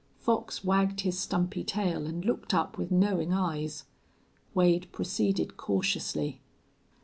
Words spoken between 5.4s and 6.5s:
cautiously.